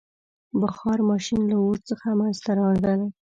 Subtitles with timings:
[0.61, 2.99] •بخار ماشین له اور څخه منځته راغی.